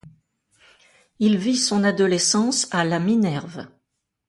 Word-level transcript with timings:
Il 1.19 1.37
vit 1.37 1.57
son 1.57 1.83
adolescence 1.83 2.67
à 2.73 2.83
La 2.83 2.97
Minerve. 2.99 3.67